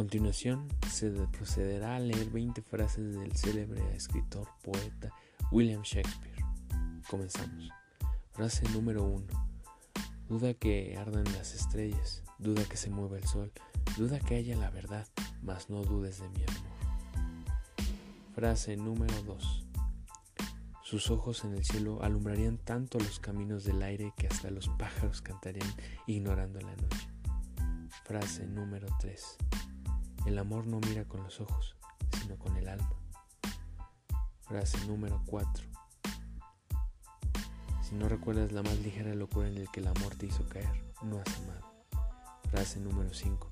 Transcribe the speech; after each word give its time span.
continuación 0.00 0.66
se 0.90 1.10
procederá 1.10 1.96
a 1.96 2.00
leer 2.00 2.30
20 2.30 2.62
frases 2.62 3.16
del 3.16 3.36
célebre 3.36 3.82
escritor 3.94 4.48
poeta 4.62 5.12
William 5.52 5.82
Shakespeare. 5.82 6.42
Comenzamos. 7.10 7.68
Frase 8.32 8.66
número 8.70 9.04
1. 9.04 9.26
Duda 10.26 10.54
que 10.54 10.96
ardan 10.96 11.24
las 11.34 11.54
estrellas, 11.54 12.22
duda 12.38 12.64
que 12.64 12.78
se 12.78 12.88
mueva 12.88 13.18
el 13.18 13.26
sol, 13.26 13.52
duda 13.98 14.18
que 14.20 14.36
haya 14.36 14.56
la 14.56 14.70
verdad, 14.70 15.06
mas 15.42 15.68
no 15.68 15.82
dudes 15.82 16.18
de 16.18 16.30
mi 16.30 16.44
amor. 16.44 17.92
Frase 18.34 18.78
número 18.78 19.22
2. 19.24 19.66
Sus 20.82 21.10
ojos 21.10 21.44
en 21.44 21.52
el 21.52 21.64
cielo 21.66 22.02
alumbrarían 22.02 22.56
tanto 22.56 22.98
los 22.98 23.20
caminos 23.20 23.64
del 23.64 23.82
aire 23.82 24.14
que 24.16 24.28
hasta 24.28 24.50
los 24.50 24.70
pájaros 24.78 25.20
cantarían 25.20 25.68
ignorando 26.06 26.58
la 26.58 26.74
noche. 26.74 27.06
Frase 28.04 28.46
número 28.46 28.88
3. 28.98 29.36
El 30.26 30.38
amor 30.38 30.66
no 30.66 30.80
mira 30.80 31.04
con 31.04 31.22
los 31.22 31.40
ojos, 31.40 31.76
sino 32.20 32.38
con 32.38 32.56
el 32.56 32.68
alma. 32.68 32.90
Frase 34.42 34.78
número 34.86 35.22
4. 35.26 35.64
Si 37.82 37.94
no 37.94 38.08
recuerdas 38.08 38.52
la 38.52 38.62
más 38.62 38.78
ligera 38.78 39.14
locura 39.14 39.48
en 39.48 39.64
la 39.64 39.70
que 39.70 39.80
el 39.80 39.88
amor 39.88 40.14
te 40.16 40.26
hizo 40.26 40.48
caer, 40.48 40.70
no 41.02 41.20
has 41.20 41.36
amado. 41.38 41.70
Frase 42.50 42.80
número 42.80 43.12
5. 43.12 43.50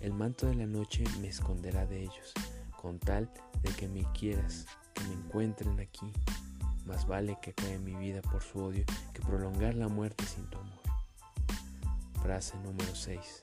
El 0.00 0.14
manto 0.14 0.46
de 0.46 0.54
la 0.54 0.66
noche 0.66 1.04
me 1.20 1.28
esconderá 1.28 1.86
de 1.86 2.02
ellos, 2.02 2.32
con 2.80 2.98
tal 2.98 3.30
de 3.62 3.72
que 3.72 3.88
me 3.88 4.04
quieras, 4.12 4.66
que 4.94 5.04
me 5.04 5.14
encuentren 5.14 5.78
aquí. 5.80 6.12
Más 6.86 7.06
vale 7.06 7.36
que 7.42 7.50
acabe 7.50 7.78
mi 7.78 7.94
vida 7.94 8.22
por 8.22 8.42
su 8.42 8.60
odio 8.60 8.84
que 9.12 9.20
prolongar 9.22 9.74
la 9.74 9.88
muerte 9.88 10.24
sin 10.24 10.48
tu 10.50 10.58
amor. 10.58 10.78
Frase 12.22 12.56
número 12.58 12.94
6. 12.94 13.42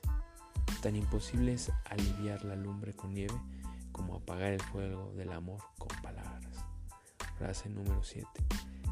Tan 0.82 0.96
imposible 0.96 1.54
es 1.54 1.72
aliviar 1.84 2.44
la 2.44 2.56
lumbre 2.56 2.94
con 2.94 3.14
nieve 3.14 3.34
como 3.92 4.16
apagar 4.16 4.52
el 4.52 4.62
fuego 4.62 5.12
del 5.14 5.32
amor 5.32 5.60
con 5.78 5.88
palabras. 6.02 6.64
Frase 7.38 7.68
número 7.68 8.02
7. 8.02 8.28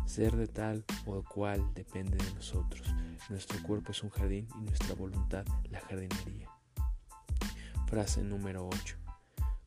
Ser 0.07 0.35
de 0.37 0.47
tal 0.47 0.85
o 1.07 1.23
cual 1.23 1.63
depende 1.75 2.17
de 2.17 2.35
nosotros. 2.35 2.87
Nuestro 3.29 3.63
cuerpo 3.63 3.93
es 3.93 4.03
un 4.03 4.11
jardín 4.11 4.49
y 4.59 4.65
nuestra 4.65 4.95
voluntad 4.95 5.45
la 5.71 5.81
jardinería. 5.81 6.49
Frase 7.87 8.23
número 8.23 8.67
8. 8.67 8.97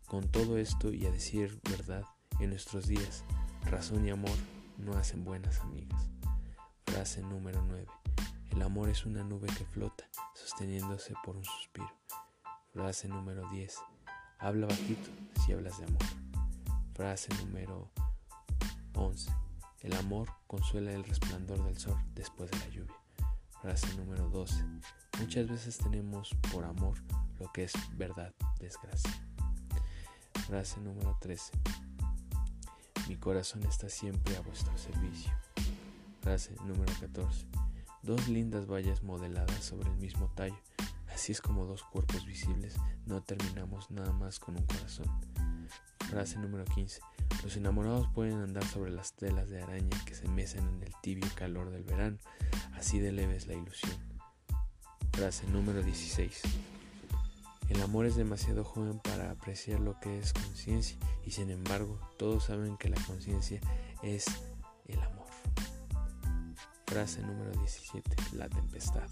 Con 0.08 0.28
todo 0.28 0.58
esto 0.58 0.92
y 0.92 1.06
a 1.06 1.12
decir 1.12 1.60
verdad, 1.70 2.04
en 2.40 2.50
nuestros 2.52 2.88
días, 2.88 3.24
razón 3.66 4.06
y 4.06 4.10
amor 4.10 4.38
no 4.78 4.94
hacen 4.94 5.24
buenas 5.24 5.60
amigas. 5.60 6.10
Frase 6.86 7.22
número 7.22 7.64
9. 7.68 7.86
El 8.58 8.64
amor 8.64 8.90
es 8.90 9.06
una 9.06 9.24
nube 9.24 9.46
que 9.56 9.66
flota, 9.66 10.10
sosteniéndose 10.34 11.14
por 11.24 11.38
un 11.38 11.46
suspiro. 11.46 11.92
Frase 12.74 13.08
número 13.08 13.48
10. 13.52 13.78
Habla 14.40 14.66
bajito 14.66 15.12
si 15.46 15.54
hablas 15.54 15.78
de 15.78 15.86
amor. 15.86 16.02
Frase 16.96 17.30
número 17.36 17.92
11. 18.96 19.32
El 19.82 19.96
amor 19.98 20.30
consuela 20.48 20.92
el 20.92 21.04
resplandor 21.04 21.64
del 21.66 21.78
sol 21.78 22.04
después 22.16 22.50
de 22.50 22.58
la 22.58 22.68
lluvia. 22.70 22.96
Frase 23.62 23.96
número 23.96 24.28
12. 24.30 24.56
Muchas 25.20 25.48
veces 25.48 25.78
tenemos 25.78 26.36
por 26.52 26.66
amor 26.66 26.98
lo 27.40 27.54
que 27.54 27.66
es 27.66 27.74
verdad, 27.96 28.34
desgracia. 28.60 29.24
Frase 30.48 30.82
número 30.82 31.16
13. 31.22 31.52
Mi 33.08 33.18
corazón 33.18 33.62
está 33.68 33.88
siempre 33.88 34.36
a 34.36 34.42
vuestro 34.42 34.76
servicio. 34.80 35.32
Frase 36.22 36.56
número 36.66 36.92
14. 37.00 37.57
Dos 38.08 38.30
lindas 38.30 38.68
vallas 38.68 39.04
modeladas 39.04 39.66
sobre 39.66 39.90
el 39.90 39.98
mismo 39.98 40.32
tallo 40.34 40.58
Así 41.14 41.34
es 41.34 41.42
como 41.42 41.66
dos 41.66 41.84
cuerpos 41.84 42.26
visibles 42.26 42.78
no 43.06 43.22
terminamos 43.22 43.92
nada 43.92 44.14
más 44.14 44.40
con 44.40 44.56
un 44.56 44.66
corazón. 44.66 45.08
Frase 46.10 46.40
número 46.40 46.64
15. 46.64 47.02
Los 47.44 47.58
enamorados 47.58 48.08
pueden 48.16 48.40
andar 48.40 48.64
sobre 48.66 48.92
las 48.92 49.12
telas 49.12 49.50
de 49.50 49.62
araña 49.62 50.06
que 50.06 50.16
se 50.16 50.28
mecen 50.30 50.66
en 50.68 50.84
el 50.84 50.94
tibio 51.02 51.28
calor 51.36 51.70
del 51.70 51.84
verano, 51.84 52.18
así 52.76 53.00
de 53.00 53.12
leve 53.12 53.36
es 53.36 53.48
la 53.48 53.56
ilusión. 53.56 53.92
Frase 55.12 55.46
número 55.48 55.84
16. 55.84 56.44
El 57.68 57.82
amor 57.82 58.06
es 58.06 58.16
demasiado 58.16 58.64
joven 58.64 59.00
para 59.00 59.32
apreciar 59.32 59.82
lo 59.82 60.00
que 60.00 60.20
es 60.20 60.32
conciencia 60.32 60.98
y 61.26 61.32
sin 61.32 61.50
embargo 61.50 62.00
todos 62.18 62.46
saben 62.46 62.78
que 62.78 62.88
la 62.88 63.04
conciencia 63.06 63.60
es. 64.02 64.26
Frase 66.88 67.22
número 67.22 67.52
17. 67.52 68.16
La 68.38 68.48
tempestad. 68.48 69.10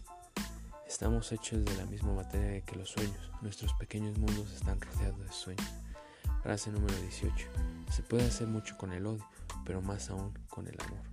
Estamos 0.87 1.33
hechos 1.33 1.65
de 1.65 1.75
la 1.75 1.85
misma 1.85 2.13
materia 2.13 2.61
que 2.61 2.77
los 2.77 2.89
sueños. 2.89 3.31
Nuestros 3.41 3.73
pequeños 3.73 4.17
mundos 4.17 4.53
están 4.53 4.79
rodeados 4.79 5.19
de 5.19 5.31
sueños. 5.33 5.73
Frase 6.41 6.71
número 6.71 6.95
18. 7.01 7.49
Se 7.91 8.01
puede 8.01 8.25
hacer 8.25 8.47
mucho 8.47 8.77
con 8.77 8.93
el 8.93 9.05
odio, 9.05 9.27
pero 9.65 9.81
más 9.81 10.09
aún 10.09 10.33
con 10.47 10.67
el 10.67 10.77
amor. 10.85 11.03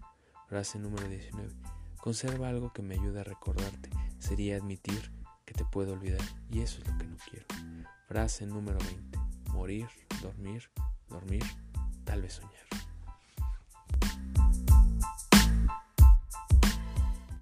Frase 0.46 0.78
número 0.78 1.08
19. 1.08 1.52
Conserva 2.00 2.48
algo 2.48 2.72
que 2.72 2.82
me 2.82 2.94
ayude 2.94 3.20
a 3.20 3.24
recordarte. 3.24 3.90
Sería 4.20 4.56
admitir 4.56 5.10
que 5.44 5.54
te 5.54 5.64
puedo 5.64 5.94
olvidar 5.94 6.22
y 6.48 6.60
eso 6.60 6.80
es 6.80 6.88
lo 6.88 6.96
que 6.96 7.06
no 7.06 7.16
quiero. 7.28 7.46
Frase 8.06 8.46
número 8.46 8.78
20. 8.78 9.18
Morir, 9.50 9.88
dormir, 10.22 10.70
dormir, 11.08 11.44
tal 12.04 12.22
vez 12.22 12.34
soñar. 12.34 12.71